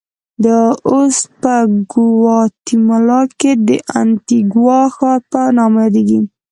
[0.45, 1.55] دا اوس په
[1.93, 3.69] ګواتیمالا کې د
[3.99, 6.19] انتیګوا ښار په نامه یادېږي.